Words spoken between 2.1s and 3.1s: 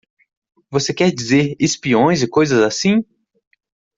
e coisas assim?